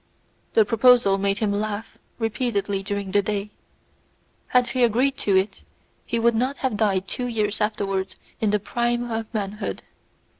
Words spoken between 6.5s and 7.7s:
have died two years